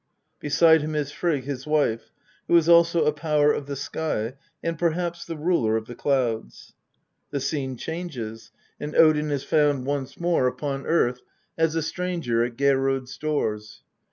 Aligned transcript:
Beside 0.39 0.81
him 0.81 0.95
is 0.95 1.11
Frigg, 1.11 1.43
his 1.43 1.67
wife, 1.67 2.11
who 2.47 2.57
is 2.57 2.67
also 2.67 3.03
a 3.05 3.13
power 3.13 3.51
of 3.51 3.67
the 3.67 3.75
sky, 3.75 4.33
and 4.63 4.79
perhaps 4.79 5.23
the 5.25 5.37
ruler 5.37 5.77
of 5.77 5.85
the 5.85 5.93
clouds. 5.93 6.73
The 7.29 7.39
scene 7.39 7.77
changes, 7.77 8.49
and 8.79 8.95
Odin 8.95 9.29
is 9.29 9.43
found 9.43 9.85
once 9.85 10.19
more 10.19 10.47
upon 10.47 10.87
earth 10.87 11.17
Xli. 11.17 11.17
THE 11.17 11.17
POETIC 11.17 11.53
EDDA. 11.59 11.63
as 11.67 11.75
a 11.75 11.83
stranger 11.83 12.43
at 12.43 12.57
Geirrod's 12.57 13.15
doors. 13.19 13.83